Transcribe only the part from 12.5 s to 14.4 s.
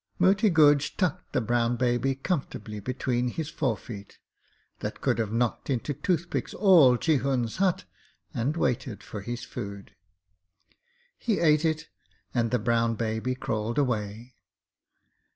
brown baby crawled away.